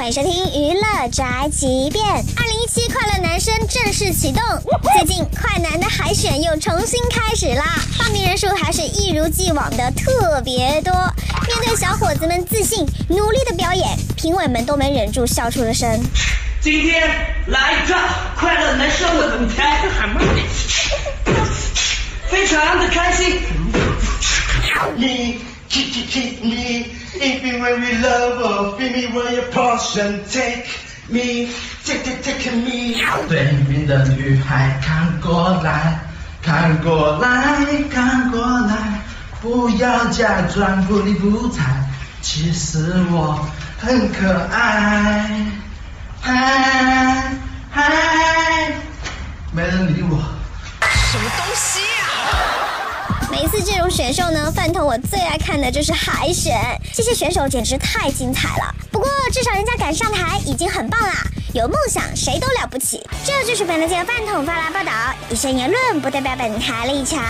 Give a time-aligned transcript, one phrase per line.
[0.00, 2.02] 欢迎收听娱乐宅急便。
[2.02, 4.42] 二零一七快乐男生正式启动，
[4.94, 10.90] 最近快男的海选又重新开始啦，报名人数还是一如既往的特别多。
[11.46, 15.86] 面对小伙子们自信努力的表演，评委们都没忍住笑出了声。
[16.62, 17.06] 今天
[17.48, 17.94] 来一个
[18.38, 19.86] 快乐男生的舞台，
[22.30, 23.38] 非常的开心。
[26.10, 26.90] Keep, me.
[27.14, 30.66] If you really love or feel me when your portion, take
[31.08, 31.48] me,
[31.84, 32.96] take, take, take me.
[33.28, 36.00] 对面的女孩看过来，
[36.42, 39.00] 看过来，看过来，
[39.40, 41.62] 不要假装不理不睬，
[42.20, 43.48] 其实我
[43.78, 45.46] 很可爱。
[46.22, 47.32] 嗨
[47.70, 48.72] 嗨，
[49.52, 50.20] 没人理我。
[53.30, 56.60] 每次这种选秀呢，饭桶我最爱看的就是海选，
[56.92, 58.74] 这些选手简直太精彩了。
[58.90, 61.14] 不过至少人家敢上台已经很棒啦，
[61.54, 63.00] 有梦想谁都了不起。
[63.24, 64.92] 这就是本台饭桶发来报道，
[65.30, 67.22] 以上言论不代表本台立场。